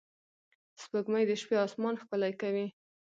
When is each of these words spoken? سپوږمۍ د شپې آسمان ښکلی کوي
سپوږمۍ 0.81 1.23
د 1.27 1.31
شپې 1.41 1.55
آسمان 1.65 1.93
ښکلی 2.01 2.33
کوي 2.41 2.65